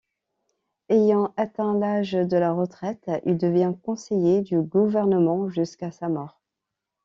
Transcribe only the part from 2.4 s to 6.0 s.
retraite, il devient conseiller du gouvernement jusqu'à